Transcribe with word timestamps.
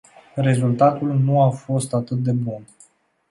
Rezultatul 0.35 1.07
nu 1.13 1.41
a 1.41 1.49
fost 1.49 1.93
atât 1.93 2.17
de 2.17 2.31
bun. 2.31 2.63